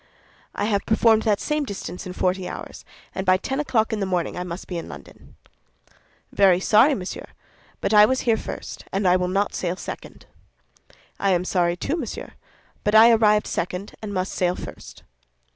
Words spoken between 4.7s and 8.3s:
in London." "Very sorry, monsieur; but I was